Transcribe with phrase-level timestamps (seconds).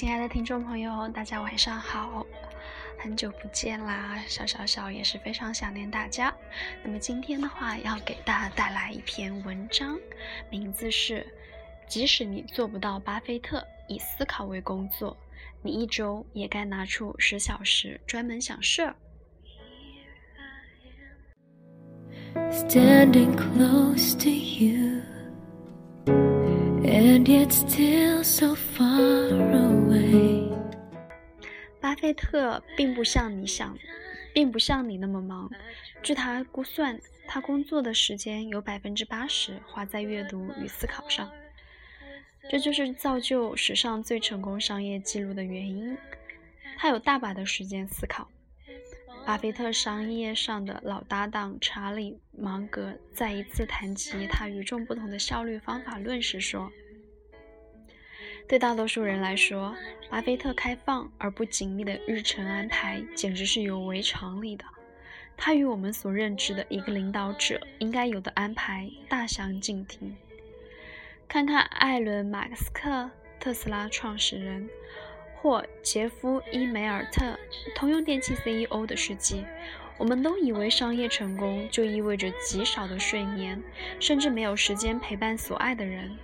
[0.00, 2.24] 亲爱的听众朋友，大家晚上好，
[2.98, 4.18] 很久不见啦！
[4.26, 6.34] 小小小也是非常想念大家。
[6.82, 10.00] 那么今天的话，要给大家带来一篇文章，
[10.48, 11.16] 名字是
[11.86, 15.14] 《即使你做不到巴菲特以思考为工作，
[15.60, 18.96] 你一周也该拿出十小时专门想事儿》。
[22.50, 25.02] Standing close to you,
[26.06, 29.79] and yet still so far.
[31.80, 33.76] 巴菲特并不像你想，
[34.32, 35.50] 并不像你那么忙。
[36.02, 41.30] 据他估算，他工作的时间有百分之八十花在阅读与思考上。
[42.50, 45.96] 这就是造就史上最成功商业记录的原因。
[46.78, 48.28] 他有大把的时间思考。
[49.26, 56.72] 巴菲特商业上的老搭档查理·芒格在一次谈及他与众不同的效率方法论时说
[58.50, 59.72] ：“对大多数人来说，
[60.10, 64.64] 巴菲特开放而不紧密的日程安排简直是有违常理的。
[65.36, 70.16] 他与我们所认知的一个领导者应该有的安排大相径庭。
[71.28, 74.68] 看看艾伦·马斯克，特斯拉创始人。”
[75.40, 77.38] 或杰夫·伊梅尔特，
[77.76, 79.44] 通用电气 CEO 的事迹，
[79.96, 83.62] 我们都以为商业成功就意味着极少的睡眠，
[84.00, 86.18] 甚至没有时间陪伴所爱的人。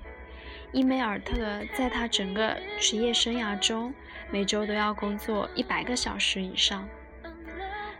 [0.72, 3.94] 伊梅尔特在他整个职业生涯中，
[4.30, 6.88] 每周都要工作一百个小时以上。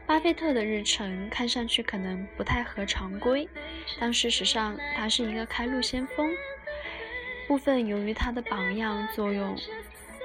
[0.06, 3.48] 巴菲特的日程看上去可能不太合常规，
[3.98, 6.31] 但事实上他是一个开路先锋。
[7.48, 9.56] 部分由于他的榜样作用。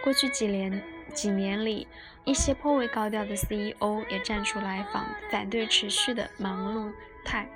[0.03, 0.81] 过去几年
[1.13, 1.87] 几年里，
[2.25, 6.91] 一些颇为高调的 CEO 也站出来反反对持续的忙碌
[7.23, 7.47] 态。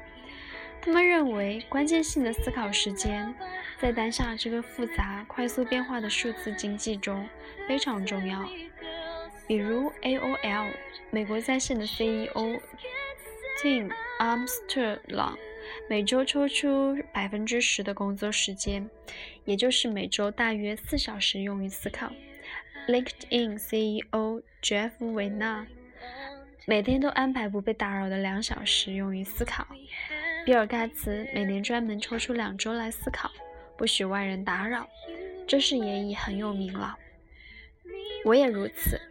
[0.85, 3.33] 他们认为，关键性的思考时间
[3.79, 7.27] 在当下这个复杂、快速变化的数字经济中
[7.67, 8.47] 非常重要。
[9.47, 10.71] 比如 AOL
[11.09, 12.61] 美国在线的 CEO
[13.59, 15.37] Tim Armstrong
[15.89, 18.87] 每周抽出百分之十的工作时间，
[19.43, 22.11] 也就是每周大约四小时用于思考。
[22.87, 25.65] LinkedIn CEO Jeff w e n a
[26.67, 29.65] 每天都安排不被打扰的两小时用于思考。
[30.45, 33.31] 比尔盖茨每年专门抽出两周来思考，
[33.75, 34.87] 不许外人打扰。
[35.47, 36.95] 这事也已很有名了。
[38.23, 39.01] 我也如此，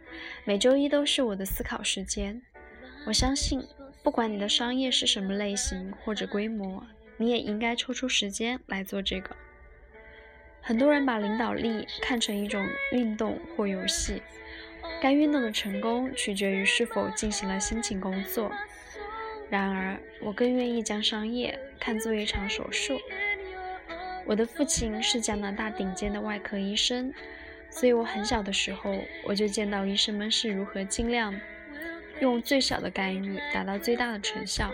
[0.45, 2.41] 每周一都是我的思考时间。
[3.05, 3.61] 我相信，
[4.01, 6.81] 不管你的商业是什么类型或者规模，
[7.17, 9.35] 你也应该抽出时间来做这个。
[10.61, 14.21] 很多人把领导力看成一种运动或游戏，
[15.01, 18.49] 该运动的成功取决于是否进行了辛勤工作。
[19.49, 22.99] 然而，我更愿意将商业看作一场手术。
[24.25, 27.13] 我的父亲是加拿大顶尖的外科医生，
[27.69, 31.33] 所以我很小的时候我就见到医生们是如何尽量
[32.19, 34.71] 用最小的干预达到最大的成效。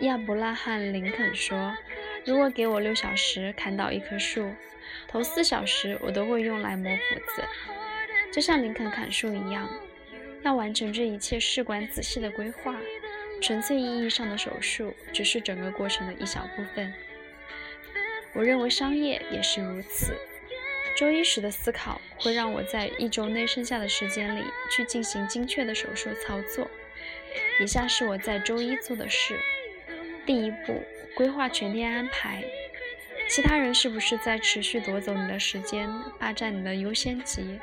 [0.00, 1.74] 亚伯拉罕·林肯说。
[2.26, 4.52] 如果给我六小时砍倒一棵树，
[5.06, 7.42] 头四小时我都会用来磨斧子，
[8.30, 9.66] 就像林肯砍树一样。
[10.42, 12.74] 要完成这一切事关仔细的规划，
[13.40, 16.92] 纯粹意义上的手术只是整个过程的一小部分。
[18.34, 20.16] 我认为商业也是如此。
[20.96, 26.68] 周一时的思考会让我在一周内剩下的时间里去进行精确的手术操作。
[27.60, 29.38] 以下是我在周一做的事。
[30.26, 30.82] 第一步，
[31.14, 32.42] 规划全天安排。
[33.28, 35.88] 其他人是不是在持续夺走你的时间，
[36.18, 37.60] 霸占你的优先级？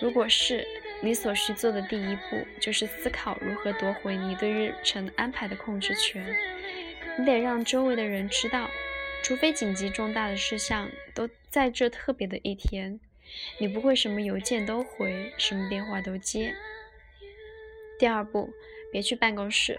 [0.00, 0.66] 如果是，
[1.04, 6.24] 你所需做的第一步就是思考如何夺回你对日程安排的控制权。
[7.18, 8.70] 你得让周围的人知道，
[9.24, 13.00] 除非紧急重大的事项都在这特别的一天，
[13.58, 16.54] 你不会什么邮件都回，什么电话都接。
[17.98, 18.50] 第二步，
[18.92, 19.76] 别去办公室。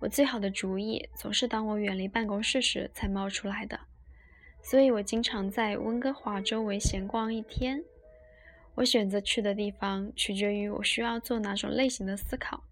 [0.00, 3.80] 我最好的主意总是当我远离办公室时才冒出来的，
[4.62, 7.82] 所以我经常在温哥华周围闲逛一天。
[8.76, 12.64] 我选择去的地方取决于我需要做哪种类型的思考。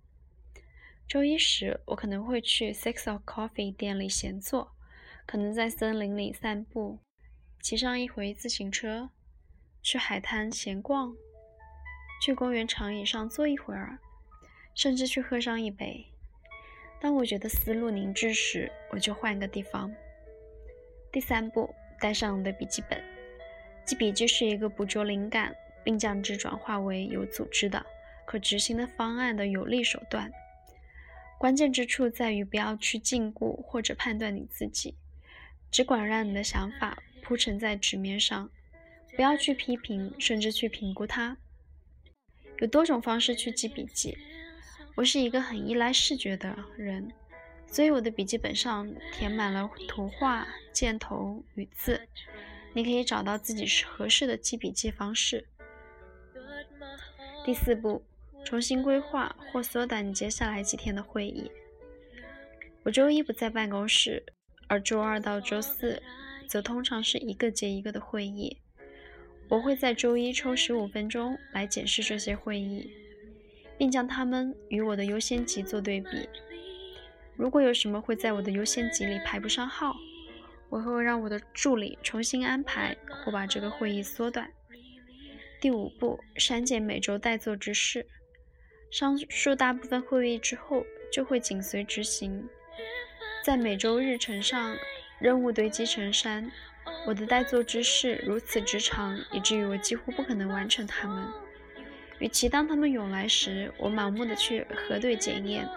[1.06, 4.72] 周一时，我可能会去 Six of Coffee 店里闲坐，
[5.26, 6.98] 可能在森林里散步，
[7.60, 9.10] 骑上一回自行车，
[9.82, 11.14] 去海滩闲逛，
[12.20, 13.98] 去公园长椅上坐一会儿，
[14.74, 16.06] 甚至去喝上一杯。
[17.00, 19.92] 当我觉得思路凝滞时，我就换个地方。
[21.12, 23.02] 第三步，带上我的笔记本。
[23.84, 27.84] 记笔记是一个捕捉灵感并将之转化为有组织的、
[28.24, 30.32] 可执行的方案的有力手段。
[31.38, 34.94] 关键之处在于不要去禁锢或者判断你自己，
[35.70, 38.48] 只管让你的想法铺陈在纸面上，
[39.16, 41.36] 不要去批评，甚至去评估它。
[42.60, 44.16] 有多种方式去记笔记。
[44.94, 47.10] 我是一个很依赖视觉的人，
[47.66, 52.06] 所以我的笔记本上填满了图画、箭头与字。
[52.74, 55.48] 你可以找到自己是合适的记笔记方式。
[57.44, 58.00] 第四步，
[58.44, 61.50] 重新规划或缩短你接下来几天的会议。
[62.84, 64.22] 我周一不在办公室，
[64.68, 66.00] 而周二到周四
[66.46, 68.58] 则通常是一个接一个的会议。
[69.48, 72.88] 我会在周一抽十五分钟来检视这些会议，
[73.76, 76.28] 并将它们与我的优先级做对比。
[77.34, 79.96] 如果有什么会在我的优先级里排不上号，
[80.68, 84.48] 我会让我的助理重新安排或把这个会议缩短。
[85.62, 88.04] 第五步，删减每周待做之事。
[88.90, 92.48] 上述大部分会议之后就会紧随执行。
[93.44, 94.76] 在每周日程上，
[95.20, 96.50] 任务堆积成山。
[97.06, 101.28] 我的待做之事如此之长，以至于我几乎不可能完成它们。
[102.18, 105.68] 与其当他们涌来时，我盲目的去核对检验，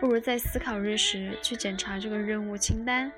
[0.00, 3.12] 不如在思考日时去检查这个任务清单，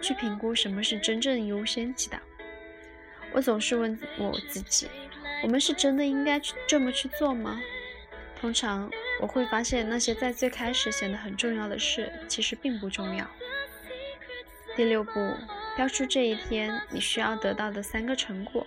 [0.00, 2.18] 去评估什么是真正优先级的。
[3.34, 4.88] 我总是问我自己：
[5.42, 7.60] 我们是真的应该去这么去做吗？
[8.40, 8.90] 通常
[9.20, 13.28] 我会发现，那些在最开始显得很重要的事，其实并不重要。
[14.76, 15.12] 第六步。
[15.74, 18.66] 标出这一天你需要得到的三个成果。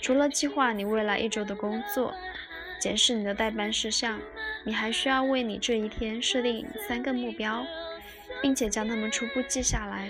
[0.00, 2.14] 除了计划你未来一周的工作，
[2.80, 4.18] 检视你的待办事项，
[4.64, 7.66] 你还需要为你这一天设定三个目标，
[8.40, 10.08] 并且将它们初步记下来。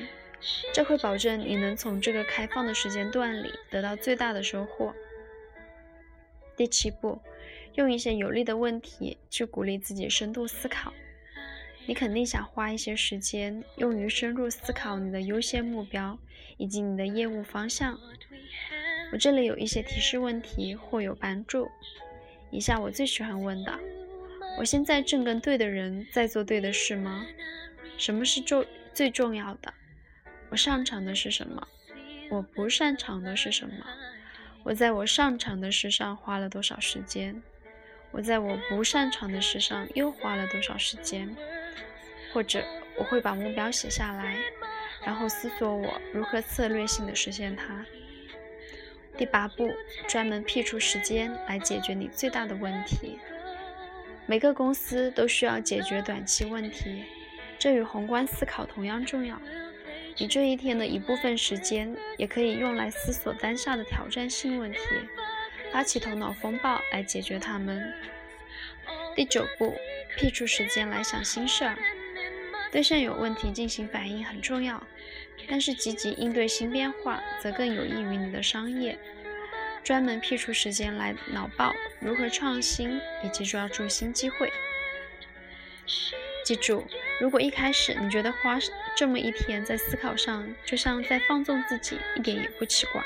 [0.72, 4.94] 这会保证你能从这个开放的时间段里得到最大的收获。
[6.56, 7.20] 第七步，
[7.75, 10.93] 用一些有利的问题去鼓励自己深度思考。
[11.87, 16.19] 你肯定想花一些时间用于深入思考你的优先目标
[16.56, 17.97] 以及你的业务方向。
[19.12, 21.69] 我这里有一些提示问题或有帮助。
[22.50, 23.79] 以下我最喜欢问的：
[24.58, 27.25] 我现在正跟对的人在做对的事吗？
[27.99, 29.73] 什么是重最重要的？
[30.50, 31.69] 我擅长的是什么？
[32.31, 33.87] 我不擅长的是什么？
[34.66, 37.40] 我在我擅长的事上花了多少时间？
[38.10, 41.32] 我在我不擅长的事上又花了多少时间？
[42.34, 42.64] 或者
[42.98, 44.36] 我会把目标写下来，
[45.04, 47.86] 然后思索我如何策略性的实现它。
[49.16, 49.70] 第八步，
[50.08, 53.20] 专门辟出时间来解决你最大的问题。
[54.26, 57.04] 每个公司都需要解决短期问题，
[57.56, 59.40] 这与宏观思考同样重要。
[60.18, 64.78] 你这一天的一部分时间也可以用来思索当下的挑战性问题，
[65.70, 67.92] 发起头脑风暴来解决它们。
[69.14, 69.74] 第九步，
[70.16, 71.76] 辟出时间来想心事儿。
[72.72, 74.82] 对现有问题进行反应很重要，
[75.48, 78.98] 但是积极应对新变化则更有益于你的商业。
[79.84, 84.50] 专门辟出时间来脑爆如何创新以及抓住新机会。
[86.42, 86.86] 记住，
[87.20, 88.58] 如果一开始你觉得花
[88.96, 93.04] 这么一天在思考上就像在放纵自己，一点也不奇怪。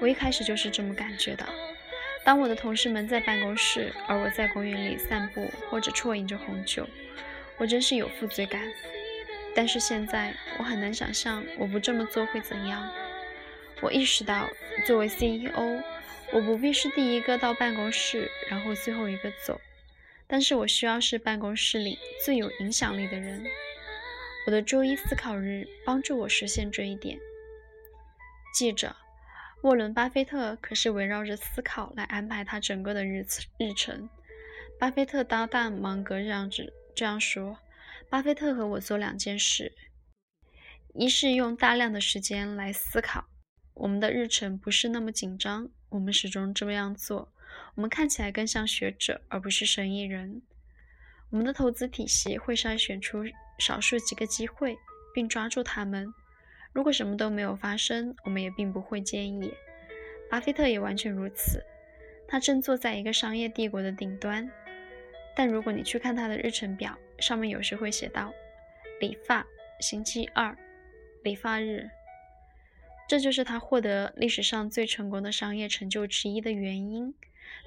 [0.00, 1.44] 我一开始就是这么感觉的。
[2.24, 6.88] 当我的同事们在办公室，而我在公园里散步或者啜饮着红酒。
[7.56, 8.62] 我真是有负罪感，
[9.52, 12.88] 但是现在我很难想象我不这么做会怎样。
[13.80, 14.48] 我意识到，
[14.86, 15.82] 作为 CEO，
[16.32, 19.60] 我不必是第一个到办公室，然后最后一个走，
[20.28, 23.44] 但是我需要是办公室里最有影响力的人。
[24.46, 27.18] 我的周一思考日帮助我实现这一点。
[28.54, 28.94] 记着，
[29.62, 33.26] 沃伦·巴菲特可是围绕着思考来安排他整个的日
[33.58, 34.08] 日程。
[34.78, 36.72] 巴菲特搭档芒格这样子。
[36.94, 37.58] 这样说，
[38.08, 39.74] 巴菲特和我做两件事：
[40.94, 43.26] 一是用大量的时间来思考，
[43.74, 47.32] 我们的日程不是那么紧张，我们始终这样做，
[47.74, 50.40] 我们看起来更像学者而不是生意人。
[51.30, 53.24] 我们的投资体系会筛选出
[53.58, 54.76] 少数几个机会，
[55.14, 56.12] 并抓住它们。
[56.72, 59.52] 如果什么都没有发生，我们也并不会介意。
[60.28, 61.62] 巴菲特也完全如此，
[62.28, 64.50] 他正坐在一个商业帝国的顶端。
[65.34, 68.32] 但如果你去看他的日程表，上面有时会写到
[69.00, 69.46] 理发
[69.80, 70.56] 星期二，
[71.22, 71.88] 理发日。
[73.08, 77.14] 这就是他获得历史上最成功的商业成就之一的原因。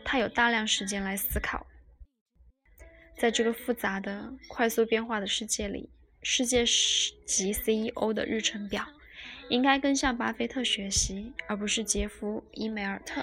[0.04, 1.66] 他有大量时间来思考。
[3.20, 5.90] 在这个复杂的、快速变化的世界里，
[6.24, 6.64] 世界
[7.26, 8.88] 级 CEO 的日程表
[9.50, 13.22] 应该更向巴菲特学习，而不是杰夫·伊梅尔特。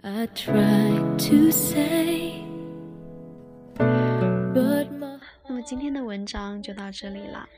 [0.00, 2.42] I tried to say,
[3.76, 7.48] but my 那么今天的文章就到这里了。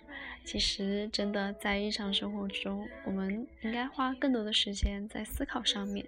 [0.45, 6.05] 其实，真的在日常生活中，我们应该花更多的时间在思考上面。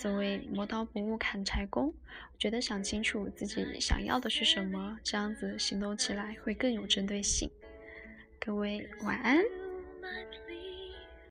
[0.00, 1.92] 所谓磨刀不误砍柴工，
[2.38, 7.50] 觉得想清楚自己想要的是什么，这样子行动起来会更有针对性。
[8.38, 9.42] 各位晚安。